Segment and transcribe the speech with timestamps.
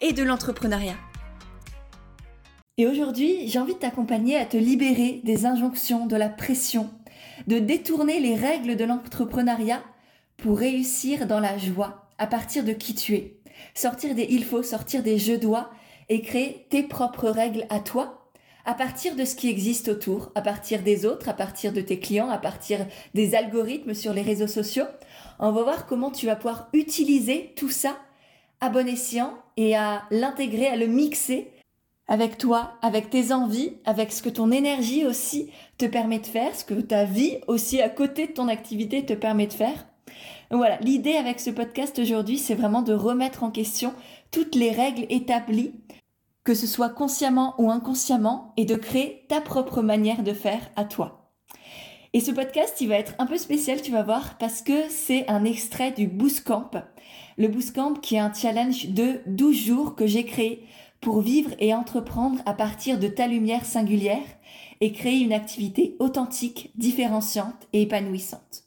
[0.00, 0.96] et de l'entrepreneuriat.
[2.78, 6.90] Et aujourd'hui, j'ai envie de t'accompagner à te libérer des injonctions, de la pression,
[7.46, 9.82] de détourner les règles de l'entrepreneuriat
[10.38, 13.36] pour réussir dans la joie à partir de qui tu es.
[13.74, 15.70] Sortir des il faut, sortir des je dois
[16.08, 18.16] et créer tes propres règles à toi
[18.64, 21.98] à partir de ce qui existe autour, à partir des autres, à partir de tes
[21.98, 24.84] clients, à partir des algorithmes sur les réseaux sociaux.
[25.38, 27.96] On va voir comment tu vas pouvoir utiliser tout ça
[28.60, 31.50] à bon escient et à l'intégrer, à le mixer
[32.08, 36.56] avec toi, avec tes envies, avec ce que ton énergie aussi te permet de faire,
[36.56, 39.86] ce que ta vie aussi à côté de ton activité te permet de faire.
[40.50, 43.92] voilà, l'idée avec ce podcast aujourd'hui, c'est vraiment de remettre en question
[44.30, 45.74] toutes les règles établies,
[46.42, 50.84] que ce soit consciemment ou inconsciemment, et de créer ta propre manière de faire à
[50.84, 51.19] toi.
[52.12, 55.28] Et ce podcast, il va être un peu spécial, tu vas voir, parce que c'est
[55.30, 56.72] un extrait du Boost Camp.
[57.38, 60.66] Le Boost Camp qui est un challenge de 12 jours que j'ai créé
[61.00, 64.26] pour vivre et entreprendre à partir de ta lumière singulière
[64.80, 68.64] et créer une activité authentique, différenciante et épanouissante.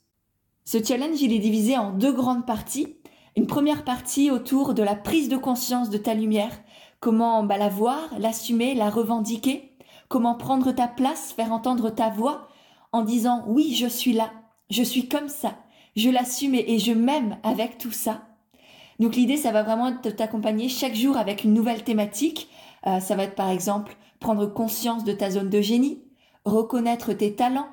[0.63, 2.95] Ce challenge, il est divisé en deux grandes parties.
[3.35, 6.61] Une première partie autour de la prise de conscience de ta lumière,
[7.01, 9.73] comment bah, la voir, l'assumer, la revendiquer,
[10.07, 12.47] comment prendre ta place, faire entendre ta voix
[12.93, 14.31] en disant oui, je suis là,
[14.69, 15.57] je suis comme ça,
[15.97, 18.21] je l'assume et je m'aime avec tout ça
[18.99, 22.49] donc l'idée, ça va vraiment t'accompagner chaque jour avec une nouvelle thématique.
[22.85, 26.01] Euh, ça va être par exemple prendre conscience de ta zone de génie,
[26.45, 27.67] reconnaître tes talents,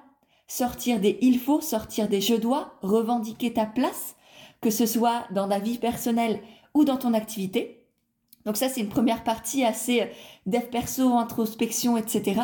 [0.48, 4.16] sortir des il faut, sortir des je dois, revendiquer ta place,
[4.60, 6.40] que ce soit dans ta vie personnelle
[6.74, 7.86] ou dans ton activité.
[8.46, 10.06] Donc ça, c'est une première partie assez euh,
[10.46, 12.40] dev perso, introspection, etc.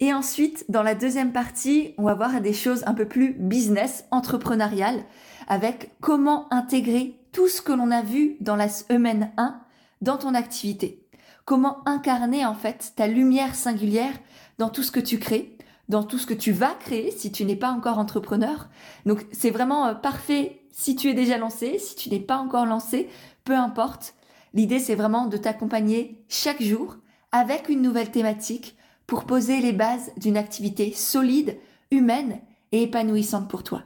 [0.00, 4.04] Et ensuite, dans la deuxième partie, on va voir des choses un peu plus business,
[4.10, 5.04] entrepreneuriales,
[5.48, 9.60] avec comment intégrer tout ce que l'on a vu dans la semaine 1
[10.02, 11.06] dans ton activité.
[11.44, 14.12] Comment incarner en fait ta lumière singulière
[14.58, 15.56] dans tout ce que tu crées,
[15.88, 18.68] dans tout ce que tu vas créer si tu n'es pas encore entrepreneur.
[19.06, 22.66] Donc c'est vraiment euh, parfait si tu es déjà lancé, si tu n'es pas encore
[22.66, 23.08] lancé,
[23.44, 24.14] peu importe.
[24.52, 26.96] L'idée c'est vraiment de t'accompagner chaque jour
[27.32, 28.75] avec une nouvelle thématique
[29.06, 31.56] pour poser les bases d'une activité solide,
[31.90, 32.40] humaine
[32.72, 33.82] et épanouissante pour toi.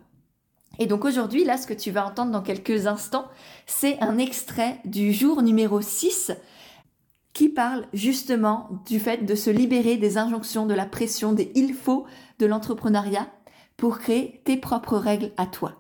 [0.79, 3.29] Et donc aujourd'hui, là, ce que tu vas entendre dans quelques instants,
[3.67, 6.33] c'est un extrait du jour numéro 6
[7.33, 11.75] qui parle justement du fait de se libérer des injonctions, de la pression, des il
[11.75, 12.07] faut
[12.39, 13.29] de l'entrepreneuriat
[13.77, 15.75] pour créer tes propres règles à toi.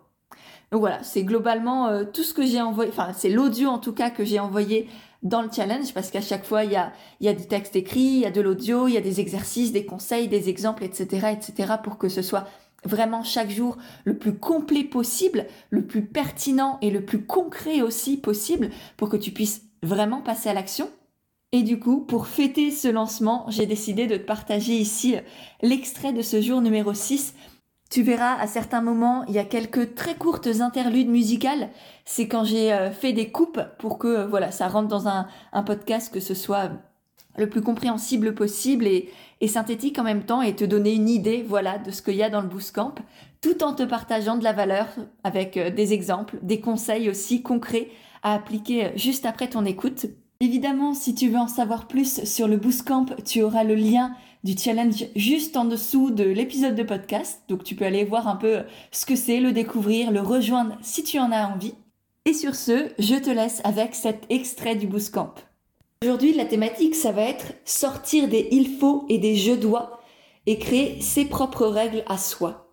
[0.70, 3.92] Donc voilà, c'est globalement euh, tout ce que j'ai envoyé, enfin c'est l'audio en tout
[3.92, 4.88] cas que j'ai envoyé
[5.22, 8.00] dans le challenge parce qu'à chaque fois il y a, y a du texte écrit,
[8.00, 11.28] il y a de l'audio, il y a des exercices, des conseils, des exemples, etc.,
[11.32, 11.74] etc.
[11.82, 12.46] pour que ce soit
[12.84, 18.16] vraiment chaque jour le plus complet possible, le plus pertinent et le plus concret aussi
[18.16, 20.88] possible pour que tu puisses vraiment passer à l'action.
[21.52, 25.16] Et du coup, pour fêter ce lancement, j'ai décidé de te partager ici
[25.62, 27.34] l'extrait de ce jour numéro 6.
[27.90, 31.70] Tu verras, à certains moments, il y a quelques très courtes interludes musicales.
[32.04, 35.26] C'est quand j'ai euh, fait des coupes pour que, euh, voilà, ça rentre dans un,
[35.64, 36.70] podcast, que ce soit
[37.36, 39.10] le plus compréhensible possible et,
[39.48, 42.30] synthétique en même temps et te donner une idée, voilà, de ce qu'il y a
[42.30, 42.94] dans le Camp,
[43.40, 44.86] tout en te partageant de la valeur
[45.24, 47.88] avec euh, des exemples, des conseils aussi concrets
[48.22, 50.06] à appliquer juste après ton écoute.
[50.38, 54.14] Évidemment, si tu veux en savoir plus sur le Camp, tu auras le lien
[54.44, 57.42] du challenge juste en dessous de l'épisode de podcast.
[57.48, 61.02] Donc tu peux aller voir un peu ce que c'est, le découvrir, le rejoindre si
[61.02, 61.74] tu en as envie.
[62.24, 65.34] Et sur ce, je te laisse avec cet extrait du Camp.
[66.02, 70.00] Aujourd'hui, la thématique, ça va être sortir des il faut et des je dois
[70.46, 72.70] et créer ses propres règles à soi.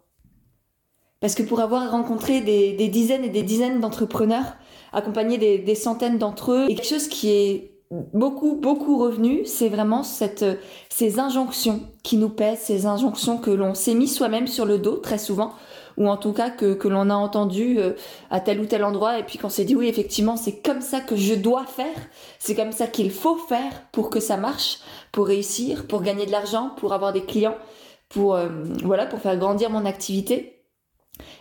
[1.19, 4.55] Parce que pour avoir rencontré des, dizaines et des dizaines d'entrepreneurs,
[4.93, 10.03] accompagné des, centaines d'entre eux, et quelque chose qui est beaucoup, beaucoup revenu, c'est vraiment
[10.03, 10.45] cette,
[10.89, 14.97] ces injonctions qui nous pèsent, ces injonctions que l'on s'est mis soi-même sur le dos
[14.97, 15.53] très souvent,
[15.97, 17.93] ou en tout cas que, que l'on a entendu euh,
[18.29, 20.99] à tel ou tel endroit et puis qu'on s'est dit oui effectivement c'est comme ça
[20.99, 21.95] que je dois faire,
[22.39, 24.79] c'est comme ça qu'il faut faire pour que ça marche,
[25.11, 27.57] pour réussir, pour gagner de l'argent, pour avoir des clients,
[28.09, 28.49] pour euh,
[28.83, 30.61] voilà pour faire grandir mon activité.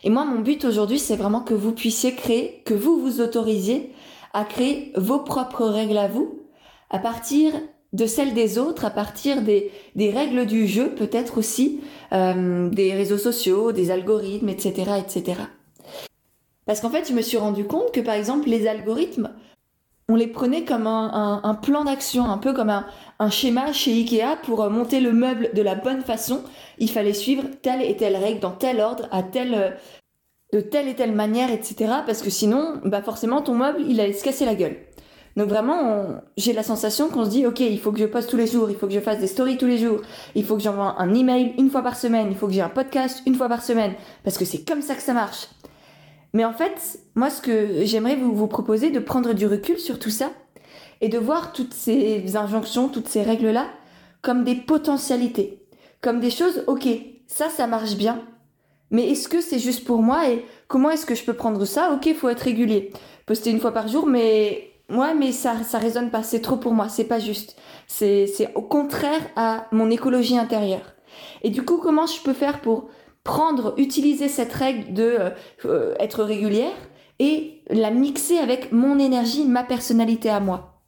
[0.04, 3.92] Et moi mon but aujourd'hui c'est vraiment que vous puissiez créer, que vous vous autorisiez
[4.36, 6.42] à créer vos propres règles à vous
[6.90, 7.54] à partir
[7.94, 11.80] de celles des autres, à partir des, des règles du jeu, peut-être aussi,
[12.12, 15.40] euh, des réseaux sociaux, des algorithmes, etc., etc.
[16.66, 19.30] Parce qu'en fait, je me suis rendu compte que, par exemple, les algorithmes,
[20.10, 22.86] on les prenait comme un, un, plan d'action, un peu comme un,
[23.18, 26.42] un, schéma chez Ikea pour monter le meuble de la bonne façon.
[26.78, 29.78] Il fallait suivre telle et telle règle dans tel ordre, à telle,
[30.52, 31.93] de telle et telle manière, etc.
[32.06, 34.76] Parce que sinon, bah forcément, ton meuble, il allait se casser la gueule.
[35.37, 38.38] Donc vraiment, j'ai la sensation qu'on se dit, ok, il faut que je poste tous
[38.38, 40.00] les jours, il faut que je fasse des stories tous les jours,
[40.34, 42.70] il faut que j'envoie un email une fois par semaine, il faut que j'ai un
[42.70, 43.93] podcast une fois par semaine,
[44.25, 45.48] parce que c'est comme ça que ça marche.
[46.32, 49.99] Mais en fait, moi, ce que j'aimerais vous, vous proposer, de prendre du recul sur
[49.99, 50.31] tout ça
[51.02, 53.66] et de voir toutes ces injonctions, toutes ces règles-là
[54.22, 55.62] comme des potentialités,
[56.00, 56.88] comme des choses, ok,
[57.26, 58.22] ça, ça marche bien,
[58.90, 61.92] mais est-ce que c'est juste pour moi et comment est-ce que je peux prendre ça?
[61.92, 62.92] Ok, faut être régulier.
[63.26, 66.22] Poster une fois par jour, mais ouais, mais ça, ça résonne pas.
[66.22, 66.88] C'est trop pour moi.
[66.88, 67.56] C'est pas juste.
[67.88, 70.94] C'est, c'est au contraire à mon écologie intérieure.
[71.42, 72.88] Et du coup, comment je peux faire pour
[73.24, 75.30] prendre, utiliser cette règle de euh,
[75.64, 76.76] euh, être régulière
[77.18, 80.80] et la mixer avec mon énergie, ma personnalité à moi?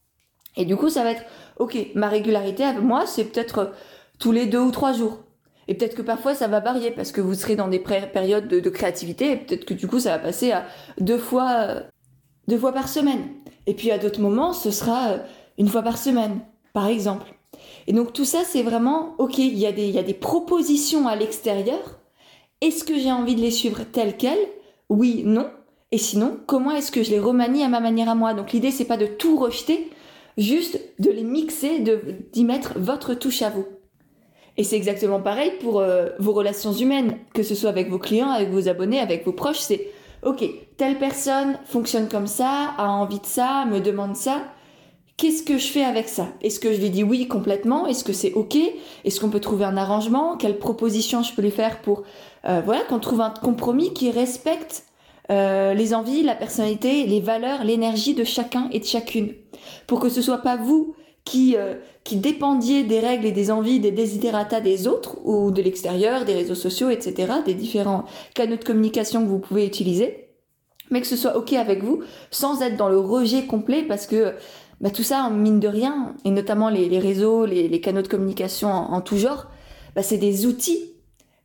[0.56, 1.24] Et du coup, ça va être,
[1.58, 3.72] ok, ma régularité avec moi, c'est peut-être
[4.18, 5.18] tous les deux ou trois jours.
[5.68, 8.70] Et peut-être que parfois ça va varier parce que vous serez dans des périodes de,
[8.70, 10.64] créativité et peut-être que du coup ça va passer à
[10.98, 11.80] deux fois, euh,
[12.48, 13.28] deux fois par semaine.
[13.66, 15.18] Et puis à d'autres moments, ce sera euh,
[15.58, 16.40] une fois par semaine,
[16.72, 17.34] par exemple.
[17.86, 20.14] Et donc tout ça, c'est vraiment, ok, il y, a des, il y a des
[20.14, 22.00] propositions à l'extérieur.
[22.62, 24.48] Est-ce que j'ai envie de les suivre telles quelles?
[24.88, 25.50] Oui, non.
[25.92, 28.32] Et sinon, comment est-ce que je les remanie à ma manière à moi?
[28.32, 29.90] Donc l'idée, c'est pas de tout rejeter,
[30.38, 31.80] juste de les mixer,
[32.32, 33.66] d'y mettre votre touche à vous.
[34.58, 38.30] Et c'est exactement pareil pour euh, vos relations humaines, que ce soit avec vos clients,
[38.30, 39.60] avec vos abonnés, avec vos proches.
[39.60, 39.86] C'est
[40.24, 40.44] ok,
[40.76, 44.42] telle personne fonctionne comme ça, a envie de ça, me demande ça.
[45.16, 46.26] Qu'est-ce que je fais avec ça?
[46.42, 47.86] Est-ce que je lui dis oui complètement?
[47.86, 48.56] Est-ce que c'est ok?
[49.04, 50.36] Est-ce qu'on peut trouver un arrangement?
[50.36, 52.02] Quelle proposition je peux lui faire pour
[52.44, 54.84] euh, voilà qu'on trouve un compromis qui respecte
[55.30, 59.34] euh, les envies, la personnalité, les valeurs, l'énergie de chacun et de chacune,
[59.86, 61.56] pour que ce soit pas vous qui,
[62.08, 66.32] qui dépendiez des règles et des envies, des desiderata des autres ou de l'extérieur, des
[66.32, 70.30] réseaux sociaux, etc., des différents canaux de communication que vous pouvez utiliser,
[70.90, 74.32] mais que ce soit OK avec vous, sans être dans le rejet complet, parce que
[74.80, 79.02] bah, tout ça, mine de rien, et notamment les, réseaux, les, canaux de communication en,
[79.02, 79.48] tout genre,
[79.94, 80.94] bah, c'est des outils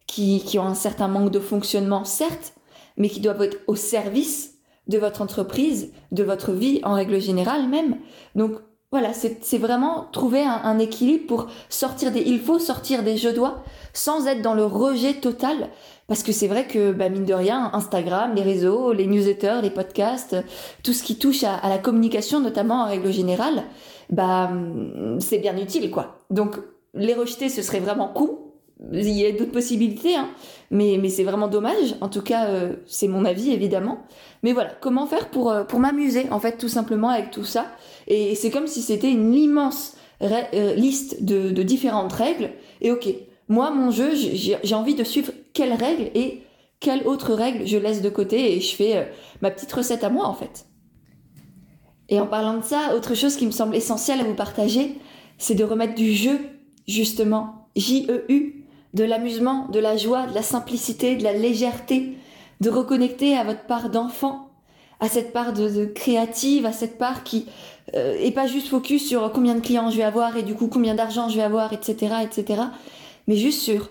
[0.07, 2.53] qui, qui ont un certain manque de fonctionnement, certes,
[2.95, 4.53] mais qui doivent être au service
[4.87, 7.97] de votre entreprise, de votre vie en règle générale même.
[8.35, 8.53] Donc
[8.93, 13.63] voilà, c'est vraiment trouver un, équilibre pour sortir des il faut sortir des je dois
[13.91, 15.69] sans être dans le rejet total.
[16.07, 19.71] Parce que c'est vrai que, bah, mine de rien, Instagram, les réseaux, les newsletters, les
[19.71, 20.35] podcasts,
[20.83, 23.63] tout ce qui touche à, la communication, notamment en règle générale,
[24.11, 24.51] bah,
[25.17, 26.19] c'est bien utile, quoi.
[26.29, 26.59] Donc,
[26.93, 28.42] les rejeter, ce serait vraiment con.
[28.91, 30.29] Il y a d'autres possibilités, hein.
[30.71, 31.95] mais, c'est vraiment dommage.
[32.01, 34.05] En tout cas, euh, c'est mon avis, évidemment.
[34.41, 37.67] Mais voilà, comment faire pour, euh, pour m'amuser, en fait, tout simplement avec tout ça?
[38.07, 42.51] Et c'est comme si c'était une immense euh, liste de, de, différentes règles.
[42.81, 43.07] Et ok,
[43.47, 46.41] moi, mon jeu, j'ai envie de suivre quelles règles et
[46.79, 49.09] quelles autres règles je laisse de côté et je fais
[49.41, 50.65] ma petite recette à moi, en fait.
[52.09, 54.97] Et en parlant de ça, autre chose qui me semble essentielle à vous partager,
[55.37, 56.39] c'est de remettre du jeu,
[56.87, 58.62] justement, J-E-U,
[58.93, 62.17] de l'amusement, de la joie, de la simplicité, de la légèreté,
[62.61, 64.51] de reconnecter à votre part d'enfant,
[64.99, 67.47] à cette part de, créative, à cette part qui
[67.95, 70.67] euh, est pas juste focus sur combien de clients je vais avoir et du coup
[70.67, 72.61] combien d'argent je vais avoir, etc., etc.,
[73.27, 73.89] mais juste sur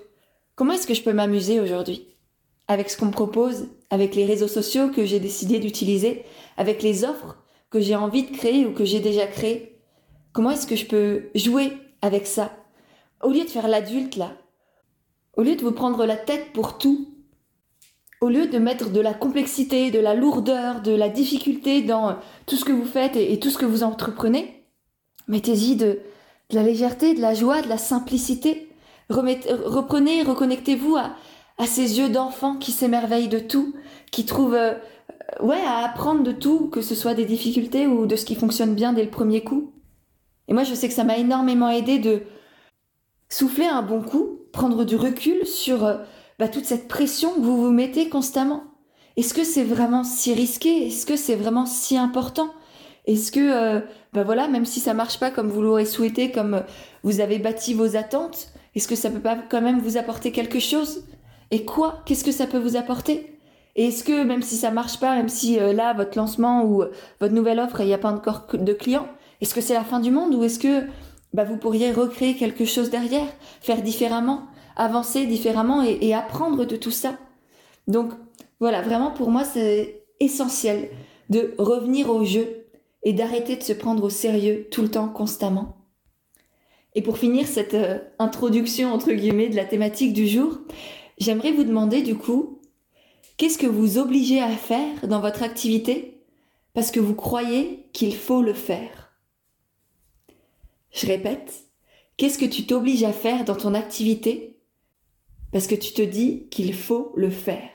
[0.54, 2.06] comment est-ce que je peux m'amuser aujourd'hui
[2.68, 6.24] avec ce qu'on me propose, avec les réseaux sociaux que j'ai décidé d'utiliser,
[6.56, 7.36] avec les offres
[7.70, 9.78] que j'ai envie de créer ou que j'ai déjà créées.
[10.32, 12.52] Comment est-ce que je peux jouer avec ça?
[13.22, 14.32] Au lieu de faire l'adulte là,
[15.36, 17.08] au lieu de vous prendre la tête pour tout,
[18.20, 22.56] au lieu de mettre de la complexité, de la lourdeur, de la difficulté dans tout
[22.56, 24.64] ce que vous faites et, tout ce que vous entreprenez,
[25.26, 25.98] mettez-y de,
[26.50, 28.68] la légèreté, de la joie, de la simplicité.
[29.08, 31.16] reprenez, reconnectez-vous à,
[31.66, 33.74] ces yeux d'enfant qui s'émerveillent de tout,
[34.10, 34.74] qui trouvent euh,
[35.40, 38.74] ouais, à apprendre de tout, que ce soit des difficultés ou de ce qui fonctionne
[38.74, 39.72] bien dès le premier coup.
[40.48, 42.22] Et moi, je sais que ça m'a énormément aidé de
[43.28, 45.96] souffler un bon coup, prendre du recul sur euh,
[46.38, 48.64] bah, toute cette pression que vous vous mettez constamment.
[49.16, 50.86] Est-ce que c'est vraiment si risqué?
[50.86, 52.48] Est-ce que c'est vraiment si important?
[53.06, 53.80] Est-ce que, euh,
[54.12, 56.60] bah voilà, même si ça marche pas comme vous l'aurez souhaité, comme euh,
[57.02, 60.60] vous avez bâti vos attentes, est-ce que ça peut pas quand même vous apporter quelque
[60.60, 61.04] chose?
[61.50, 62.02] Et quoi?
[62.06, 63.38] Qu'est-ce que ça peut vous apporter?
[63.74, 66.84] Et est-ce que même si ça marche pas, même si euh, là votre lancement ou
[67.20, 69.08] votre nouvelle offre il n'y a pas encore de clients,
[69.40, 70.86] Est-ce que c'est la fin du monde ou est-ce que
[71.32, 73.26] bah, vous pourriez recréer quelque chose derrière,
[73.60, 74.42] faire différemment,
[74.76, 77.18] avancer différemment et, apprendre de tout ça.
[77.88, 78.12] Donc
[78.60, 80.88] voilà, vraiment pour moi c'est essentiel
[81.30, 82.66] de revenir au jeu
[83.02, 85.76] et d'arrêter de se prendre au sérieux tout le temps, constamment.
[86.94, 90.58] Et pour finir cette euh, introduction entre guillemets de la thématique du jour,
[91.18, 92.60] j'aimerais vous demander du coup,
[93.38, 96.20] qu'est-ce que vous obligez à faire dans votre activité?
[96.74, 99.01] Parce que vous croyez qu'il faut le faire
[100.92, 101.64] Je répète,
[102.16, 104.58] qu'est-ce que tu t'obliges à faire dans ton activité?
[105.50, 107.70] Parce que tu te dis qu'il faut le faire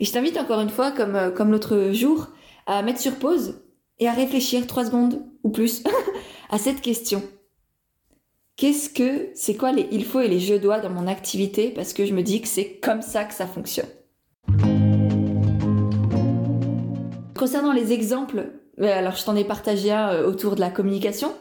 [0.00, 2.28] Et je t'invite encore une fois, comme, euh, l'autre jour,
[2.66, 3.62] à mettre sur pause
[3.98, 5.82] et à réfléchir trois secondes ou plus
[6.50, 7.22] à cette question.
[8.54, 11.70] Qu'est-ce que, c'est quoi les il faut et les je dois dans mon activité?
[11.70, 13.86] Parce que je me dis que c'est comme ça que ça fonctionne.
[17.36, 21.34] Concernant les exemples, euh, alors je t'en ai partagé un euh, autour de la communication.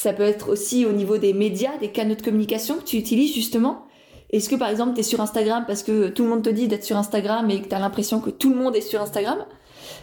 [0.00, 3.34] Ça peut être aussi au niveau des médias, des canaux de communication que tu utilises
[3.34, 3.84] justement.
[4.30, 6.68] Est-ce que par exemple tu es sur Instagram parce que tout le monde te dit
[6.68, 9.44] d'être sur Instagram et que tu as l'impression que tout le monde est sur Instagram?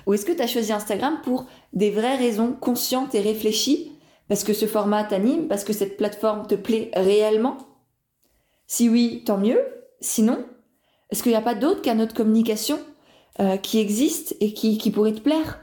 [0.06, 3.92] Ou est-ce que tu as choisi Instagram pour des vraies raisons conscientes et réfléchies
[4.28, 7.58] parce que ce format t'anime, parce que cette plateforme te plaît réellement?
[8.68, 9.62] Si oui, tant mieux.
[10.00, 10.46] Sinon,
[11.10, 12.78] est-ce qu'il n'y a pas d'autres canaux de communication
[13.40, 15.60] euh, qui existent et qui, qui pourraient te plaire?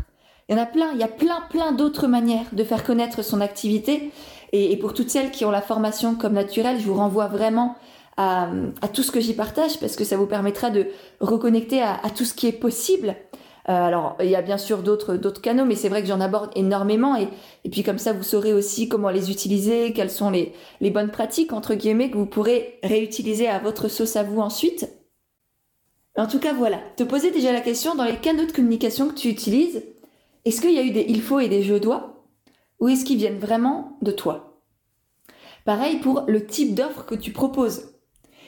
[0.49, 3.23] Il y en a plein, il y a plein, plein d'autres manières de faire connaître
[3.23, 4.11] son activité.
[4.53, 7.77] Et, pour toutes celles qui ont la formation comme naturelle, je vous renvoie vraiment
[8.17, 8.49] à,
[8.93, 10.87] tout ce que j'y partage parce que ça vous permettra de
[11.21, 13.17] reconnecter à, tout ce qui est possible.
[13.69, 16.51] Euh, alors, il y a bien sûr d'autres canaux, mais c'est vrai que j'en aborde
[16.55, 17.29] énormément et,
[17.71, 21.75] puis comme ça, vous saurez aussi comment les utiliser, quelles sont les bonnes pratiques entre
[21.75, 24.89] guillemets que vous pourrez réutiliser à votre sauce à vous ensuite.
[26.17, 26.79] En tout cas, voilà.
[26.97, 29.83] Te poser déjà la question dans les canaux de communication que tu utilises,
[30.45, 32.27] est-ce qu'il y a eu des il faut et des je dois
[32.81, 34.61] ou est-ce qu'ils viennent vraiment de toi?
[35.65, 37.95] Pareil pour le type d'offre que tu proposes.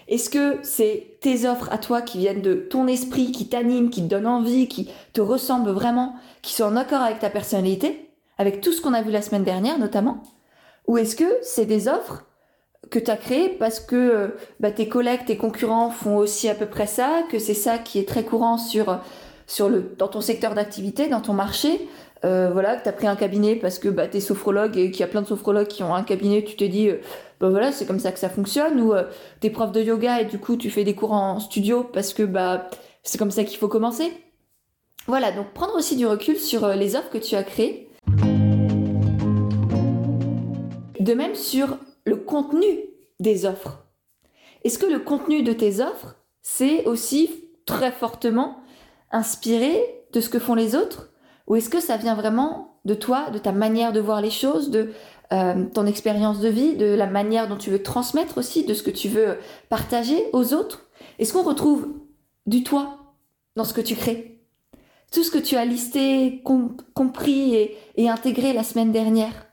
[0.08, 4.02] Est-ce que c'est tes offres à toi qui viennent de ton esprit, qui t'animent, qui
[4.02, 8.60] te donnent envie, qui te ressemblent vraiment, qui sont en accord avec ta personnalité, avec
[8.60, 10.22] tout ce qu'on a vu la semaine dernière notamment?
[10.86, 12.24] Ou est-ce que c'est des offres
[12.90, 14.28] que tu as créées parce que euh,
[14.60, 17.98] bah, tes collègues, tes concurrents font aussi à peu près ça, que c'est ça qui
[17.98, 19.00] est très courant sur,
[19.46, 21.88] sur dans ton secteur d'activité, dans ton marché,
[22.24, 24.90] euh, voilà, que tu as pris un cabinet parce que bah, tu es sophrologue et
[24.90, 26.96] qu'il y a plein de sophrologues qui ont un cabinet, tu te dis, euh,
[27.40, 29.04] bah voilà, c'est comme ça que ça fonctionne, ou euh,
[29.40, 32.14] tu es prof de yoga et du coup tu fais des cours en studio parce
[32.14, 32.68] que bah,
[33.02, 34.12] c'est comme ça qu'il faut commencer.
[35.06, 37.88] Voilà, donc prendre aussi du recul sur les offres que tu as créées.
[40.98, 42.66] De même sur le contenu
[43.20, 43.84] des offres.
[44.64, 47.30] Est-ce que le contenu de tes offres, c'est aussi
[47.66, 48.56] très fortement
[49.10, 49.78] inspiré
[50.12, 51.10] de ce que font les autres
[51.46, 54.70] ou est-ce que ça vient vraiment de toi, de ta manière de voir les choses,
[54.70, 54.92] de
[55.32, 58.82] euh, ton expérience de vie, de la manière dont tu veux transmettre aussi, de ce
[58.82, 60.88] que tu veux partager aux autres?
[61.18, 61.88] Est-ce qu'on retrouve
[62.46, 63.14] du toi
[63.54, 64.44] dans ce que tu crées?
[65.12, 66.42] Tout ce que tu as listé,
[66.94, 67.54] compris
[67.96, 69.46] et, intégré la semaine dernière,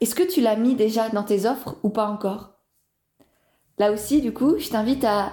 [0.00, 2.54] est-ce que tu l'as mis déjà dans tes offres ou pas encore?
[3.78, 5.32] Là aussi, du coup, je t'invite à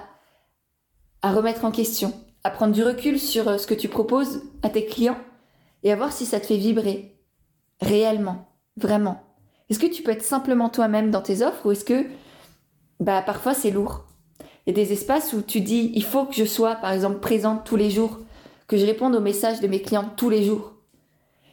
[1.24, 2.14] remettre en question,
[2.48, 5.18] à prendre du recul sur euh, ce que tu proposes à tes clients
[5.84, 7.14] et à voir si ça te fait vibrer
[7.82, 9.22] réellement, vraiment.
[9.70, 12.06] Est-ce que tu peux être simplement toi-même dans tes offres ou est-ce que
[13.02, 14.06] bah parfois c'est lourd?
[14.66, 17.20] Il y a des espaces où tu dis il faut que je sois par exemple
[17.20, 18.18] présente tous les jours,
[18.70, 20.72] que je réponde aux messages de mes clients tous les jours.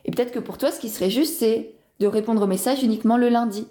[0.04, 3.16] Et peut-être que pour toi ce qui serait juste c'est de répondre aux messages uniquement
[3.16, 3.66] le lundi.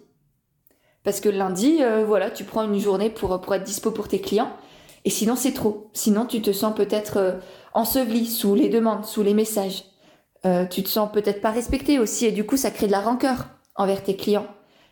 [1.06, 4.51] Parce que lundi, euh, voilà, tu prends une journée pour être dispo pour tes clients.
[5.05, 5.89] Et sinon, c'est trop.
[5.93, 7.33] Sinon, tu te sens peut-être euh,
[7.74, 9.83] enseveli sous les demandes, sous les messages.
[10.45, 13.00] Euh, tu te sens peut-être pas respecté aussi et du coup ça crée de la
[13.00, 14.48] rancœur envers tes clients.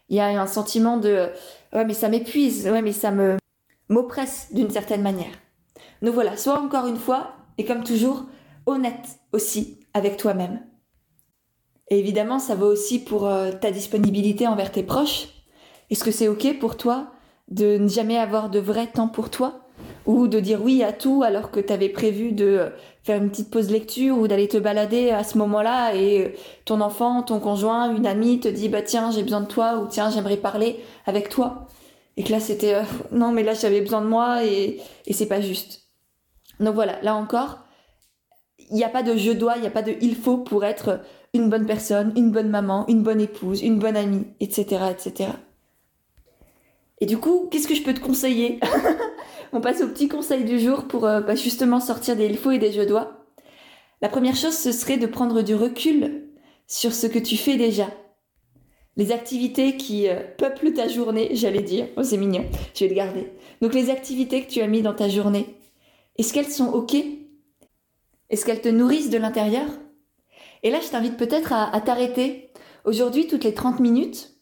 [0.07, 1.27] Il y a un sentiment de
[1.73, 3.37] ouais mais ça m'épuise, ouais mais ça me
[3.89, 5.33] m'oppresse d'une certaine manière.
[6.01, 8.25] Donc voilà, sois encore une fois et comme toujours
[8.65, 10.61] honnête aussi avec toi-même.
[11.89, 15.27] Et évidemment, ça vaut aussi pour euh, ta disponibilité envers tes proches.
[15.89, 17.11] Est-ce que c'est ok pour toi
[17.49, 19.60] de ne jamais avoir de vrai temps pour toi?
[20.05, 22.71] Ou de dire oui à tout alors que tu avais prévu de
[23.03, 27.23] faire une petite pause lecture ou d'aller te balader à ce moment-là et ton enfant,
[27.23, 30.37] ton conjoint, une amie te dit bah tiens j'ai besoin de toi ou tiens j'aimerais
[30.37, 31.67] parler avec toi
[32.17, 35.27] et que là c'était euh, non mais là j'avais besoin de moi et, et c'est
[35.27, 35.81] pas juste.
[36.59, 37.59] Donc voilà, là encore,
[38.69, 40.63] il n'y a pas de je dois, il n'y a pas de il faut pour
[40.63, 41.01] être
[41.33, 44.85] une bonne personne, une bonne maman, une bonne épouse, une bonne amie, etc.
[44.91, 45.31] etc.
[46.99, 48.59] Et du coup, qu'est-ce que je peux te conseiller?
[49.53, 52.51] On passe au petit conseil du jour pour euh, bah, justement sortir des il faut
[52.51, 53.25] et des je dois.
[54.01, 56.29] La première chose, ce serait de prendre du recul
[56.67, 57.87] sur ce que tu fais déjà.
[58.97, 62.95] les activités qui euh, peuplent ta journée, j'allais dire, oh c'est mignon, je vais le
[62.95, 63.31] garder.
[63.61, 65.55] Donc les activités que tu as mis dans ta journée,
[66.17, 66.95] est-ce qu'elles sont OK?
[68.29, 69.67] Est-ce qu'elles te nourrissent de l'intérieur?
[70.63, 72.51] Et là, je t'invite peut-être à, à t'arrêter
[72.85, 74.33] aujourd'hui toutes les 30 minutes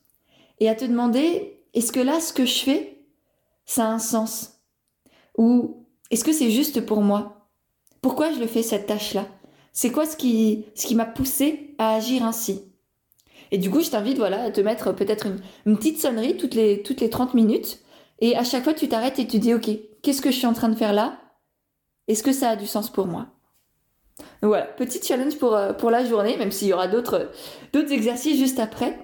[0.59, 3.05] et à te demander, est-ce que là, ce que je fais,
[3.65, 4.58] ça a un sens?
[5.39, 7.47] Ou est-ce que c'est juste pour moi?
[8.01, 9.25] Pourquoi je le fais cette tâche-là?
[9.71, 10.65] C'est quoi ce qui,
[10.95, 12.63] m'a poussé à agir ainsi?
[13.51, 15.27] Et du coup, je t'invite voilà, à te mettre peut-être
[15.65, 17.79] une, petite sonnerie toutes les, toutes les 30 minutes.
[18.19, 19.69] Et à chaque fois, tu t'arrêtes et tu dis, OK,
[20.03, 21.17] qu'est-ce que je suis en train de faire là?
[22.09, 23.27] Est-ce que ça a du sens pour moi?
[24.41, 27.31] Donc voilà, petit challenge pour, euh, pour la journée, même s'il y aura d'autres,
[27.73, 28.99] exercices juste après.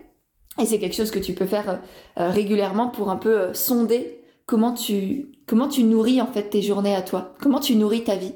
[0.61, 1.75] Et c'est quelque chose que tu peux faire euh,
[2.19, 5.27] euh, régulièrement pour un peu sonder comment tu,
[5.79, 8.33] nourris en fait tes journées à toi, comment tu nourris ta vie?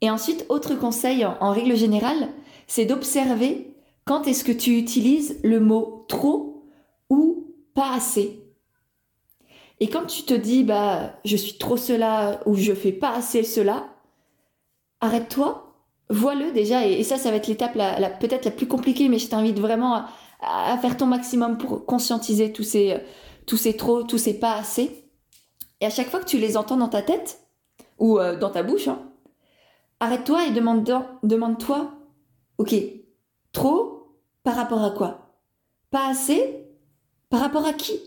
[0.00, 2.28] Et ensuite, autre conseil en règle générale,
[2.68, 3.74] c'est d'observer
[4.04, 6.64] quand est-ce que tu utilises le mot trop
[7.10, 8.42] ou pas assez
[9.80, 13.42] Et quand tu te dis bah je suis trop cela ou je fais pas assez
[13.42, 13.88] cela,
[15.00, 15.74] arrête-toi,
[16.10, 17.74] vois-le déjà et, ça ça va être l'étape
[18.20, 20.04] peut-être la plus compliquée mais je t'invite vraiment
[20.40, 22.96] à, faire ton maximum pour conscientiser tous ces
[23.48, 25.04] tous ces trop, tous ces pas assez.
[25.80, 27.40] Et à chaque fois que tu les entends dans ta tête
[27.98, 29.00] ou euh, dans ta bouche, hein,
[29.98, 31.90] arrête-toi et demande-toi,
[32.58, 32.74] ok,
[33.52, 34.14] trop
[34.44, 35.40] par rapport à quoi?
[35.90, 36.66] Pas assez
[37.30, 37.98] Par rapport à qui?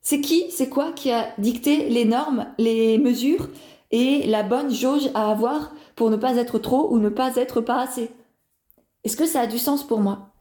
[0.00, 3.48] C'est qui, c'est quoi qui a dicté les normes, les mesures
[3.90, 7.60] et la bonne jauge à avoir pour ne pas être trop ou ne pas être
[7.60, 8.10] pas assez?
[9.04, 10.33] Est-ce que ça a du sens pour moi?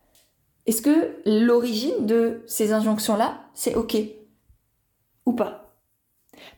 [0.65, 3.97] Est-ce que l'origine de ces injonctions-là, c'est OK
[5.25, 5.63] Ou pas?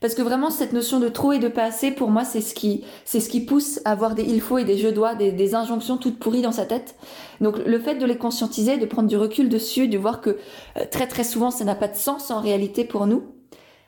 [0.00, 2.54] Parce que vraiment, cette notion de trop et de pas assez, pour moi, c'est ce
[2.54, 5.54] qui, c'est ce qui pousse à avoir des il faut et des je dois, des,
[5.54, 6.96] injonctions toutes pourries dans sa tête.
[7.40, 10.30] Donc, le fait de les conscientiser, de prendre du recul dessus, de voir que
[10.76, 13.24] euh, très très souvent, ça n'a pas de sens en réalité pour nous,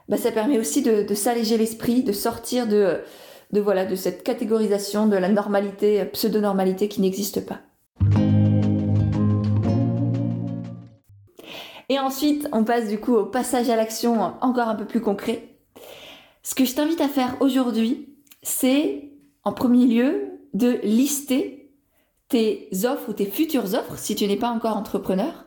[0.09, 3.01] bah, ça permet aussi de, s'alléger l'esprit, de sortir de,
[3.53, 7.61] de voilà, de cette catégorisation de la normalité, pseudo-normalité qui n'existe pas.
[11.89, 15.57] Et ensuite, on passe du coup au passage à l'action encore un peu plus concret.
[16.43, 18.09] Ce que je t'invite à faire aujourd'hui,
[18.43, 19.11] c'est
[19.45, 21.71] en premier lieu de lister
[22.29, 25.47] tes offres ou tes futures offres si tu n'es pas encore entrepreneur.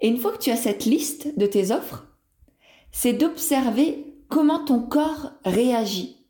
[0.00, 2.06] Et une fois que tu as cette liste de tes offres,
[2.90, 6.24] c'est d'observer comment ton corps réagit.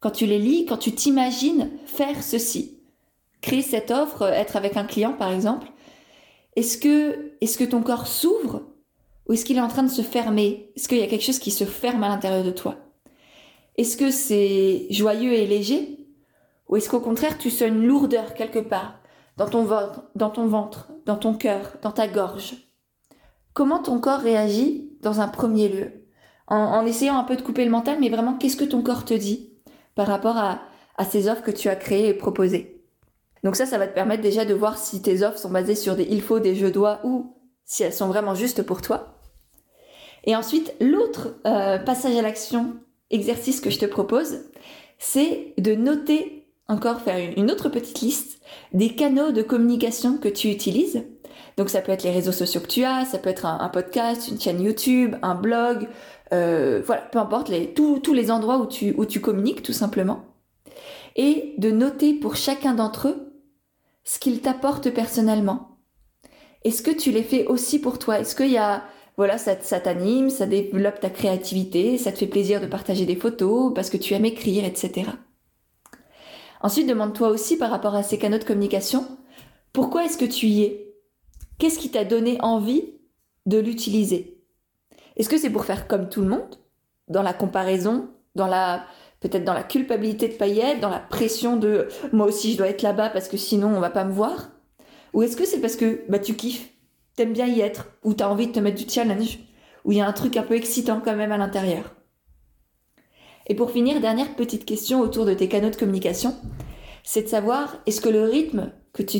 [0.00, 2.78] Quand tu les lis, quand tu t'imagines faire ceci,
[3.40, 5.66] créer cette offre, être avec un client par exemple,
[6.56, 8.62] est-ce que, est-ce que ton corps s'ouvre
[9.28, 10.72] ou est-ce qu'il est en train de se fermer?
[10.76, 12.76] Est-ce qu'il y a quelque chose qui se ferme à l'intérieur de toi?
[13.76, 16.06] Est-ce que c'est joyeux et léger
[16.68, 19.00] Ou est-ce qu'au contraire tu sens une lourdeur quelque part
[19.36, 22.54] dans ton ventre, dans ton ventre, dans cœur, dans ta gorge?
[23.52, 25.92] Comment ton corps réagit dans un premier lieu?
[26.48, 29.14] En, essayant un peu de couper le mental, mais vraiment qu'est-ce que ton corps te
[29.14, 29.52] dit
[29.96, 30.60] par rapport à,
[30.96, 32.75] à ces offres que tu as créées et proposées?
[33.46, 35.94] Donc ça, ça va te permettre déjà de voir si tes offres sont basées sur
[35.94, 39.20] des il faut, des je dois ou si elles sont vraiment justes pour toi.
[40.24, 42.74] Et ensuite, l'autre euh, passage à l'action,
[43.12, 44.40] exercice que je te propose,
[44.98, 48.40] c'est de noter, encore faire une autre petite liste,
[48.72, 51.04] des canaux de communication que tu utilises.
[51.56, 54.26] Donc ça peut être les réseaux sociaux que tu as, ça peut être un, podcast,
[54.26, 55.86] une chaîne YouTube, un blog,
[56.32, 60.24] euh, voilà, peu importe, les, tous les endroits où tu, où tu communiques tout simplement.
[61.14, 63.25] Et de noter pour chacun d'entre eux
[64.06, 65.78] ce qu'ils t'apportent personnellement.
[66.64, 68.20] Est-ce que tu les fais aussi pour toi?
[68.20, 68.84] Est-ce qu'il y a
[69.18, 73.16] voilà, ça, ça t'anime, ça développe ta créativité, ça te fait plaisir de partager des
[73.16, 75.10] photos parce que tu aimes écrire, etc.
[76.60, 79.06] Ensuite, demande-toi aussi par rapport à ces canaux de communication,
[79.72, 80.94] pourquoi est-ce que tu y es?
[81.58, 82.84] Qu'est-ce qui t'a donné envie
[83.46, 84.42] de l'utiliser?
[85.16, 86.58] Est-ce que c'est pour faire comme tout le monde,
[87.08, 88.84] dans la comparaison, dans la
[89.20, 92.58] peut-être dans la culpabilité de pas y être, dans la pression de moi aussi je
[92.58, 94.50] dois être là-bas parce que sinon on va pas me voir
[95.14, 96.70] Ou est-ce que c'est parce que bah tu kiffes
[97.16, 99.38] t'aimes bien y être, ou t'as envie de te mettre du challenge,
[99.84, 101.94] où il y a un truc un peu excitant quand même à l'intérieur.
[103.48, 106.34] Et pour finir, dernière petite question autour de tes canaux de communication,
[107.02, 109.18] c'est de savoir est-ce que le rythme que tu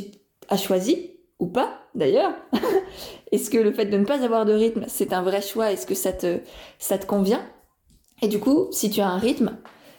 [0.49, 2.35] as choisi, ou pas d'ailleurs,
[3.33, 5.87] est-ce que le fait de ne pas avoir de rythme, c'est un vrai choix, est-ce
[5.87, 7.45] que ça te convient?
[8.23, 9.57] Et du coup, si tu as un rythme,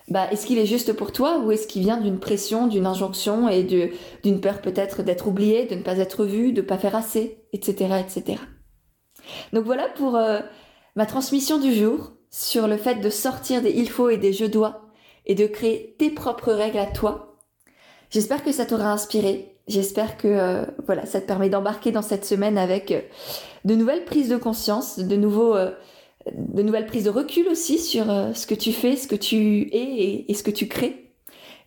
[0.09, 3.49] bah, est-ce qu'il est juste pour toi ou est-ce qu'il vient d'une pression, d'une injonction
[3.49, 6.95] et d'une peur peut-être d'être oublié, de ne pas être vu, de ne pas faire
[6.95, 8.41] assez, etc., etc.
[9.51, 10.39] Donc voilà pour euh,
[10.95, 14.45] ma transmission du jour sur le fait de sortir des il faut et des je
[14.45, 14.83] dois
[15.25, 17.37] et de créer tes propres règles à toi.
[18.09, 19.57] J'espère que ça t'aura inspiré.
[19.67, 23.01] J'espère que euh, voilà, ça te permet d'embarquer dans cette semaine avec euh,
[23.65, 25.57] de nouvelles prises de conscience, de nouveaux,
[26.35, 30.25] de nouvelles prises de recul aussi sur ce que tu fais, ce que tu es
[30.27, 31.13] et, ce que tu crées.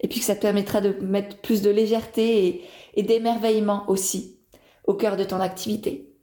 [0.01, 2.63] Et puis que ça te permettra de mettre plus de légèreté
[2.95, 4.39] et, d'émerveillement aussi
[4.87, 6.15] au cœur de ton activité.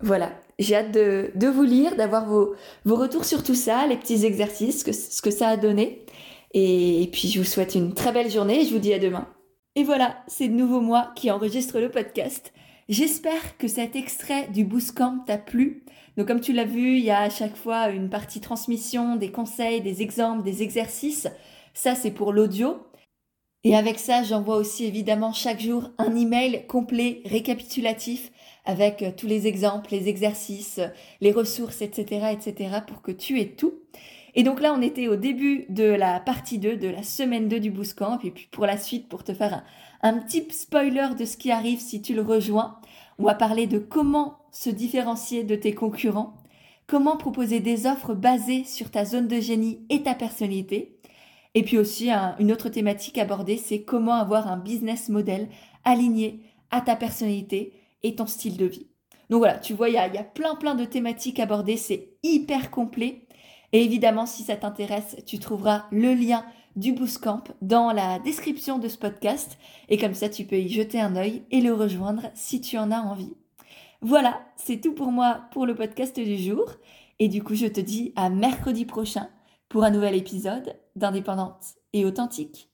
[0.00, 4.24] Voilà, j'ai hâte de, vous lire, d'avoir vos, vos, retours sur tout ça, les petits
[4.26, 6.04] exercices, ce que ça a donné.
[6.52, 9.28] et puis je vous souhaite une très belle journée et je vous dis à demain.
[9.74, 12.52] Et voilà, c'est de nouveau moi qui enregistre le podcast.
[12.92, 15.82] J'espère que cet extrait du Bootcamp t'a plu.
[16.18, 19.32] Donc comme tu l'as vu, il y a à chaque fois une partie transmission, des
[19.32, 21.26] conseils, des exemples, des exercices.
[21.72, 22.86] Ça, c'est pour l'audio.
[23.64, 28.30] Et avec ça, j'envoie aussi évidemment chaque jour un email complet, récapitulatif,
[28.66, 30.78] avec tous les exemples, les exercices,
[31.22, 33.72] les ressources, etc., etc., pour que tu aies tout.
[34.34, 37.60] Et donc là, on était au début de la partie 2, de la semaine 2
[37.60, 38.18] du Bootcamp.
[38.24, 39.64] Et puis pour la suite, pour te faire un,
[40.10, 42.80] petit spoiler de ce qui arrive si tu le rejoins,
[43.18, 46.34] on va parler de comment se différencier de tes concurrents,
[46.86, 50.98] comment proposer des offres basées sur ta zone de génie et ta personnalité.
[51.54, 55.48] Et puis aussi, une autre thématique abordée, c'est comment avoir un business model
[55.84, 58.88] aligné à ta personnalité et ton style de vie.
[59.30, 62.70] Donc voilà, tu vois, il y y a plein plein de thématiques abordées, c'est hyper
[62.70, 63.26] complet.
[63.72, 66.44] Et évidemment, si ça t'intéresse, tu trouveras le lien
[66.76, 69.58] du Bootcamp dans la description de ce podcast.
[69.88, 72.90] Et comme ça, tu peux y jeter un œil et le rejoindre si tu en
[72.90, 73.34] as envie.
[74.00, 76.64] Voilà, c'est tout pour moi pour le podcast du jour.
[77.18, 79.28] Et du coup, je te dis à mercredi prochain
[79.68, 82.71] pour un nouvel épisode d'Indépendante et Authentique.